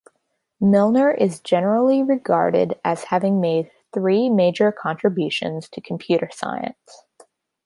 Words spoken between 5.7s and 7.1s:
computer science.